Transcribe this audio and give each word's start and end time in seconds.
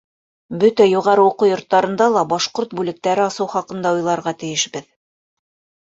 Бөтә 0.61 0.87
юғары 0.91 1.25
уҡыу 1.31 1.51
йорттарында 1.51 2.09
ла 2.15 2.25
башҡорт 2.33 2.75
бүлектәре 2.83 3.27
асыу 3.29 3.51
хаҡында 3.55 3.95
уйларға 4.01 4.39
тейешбеҙ. 4.45 4.93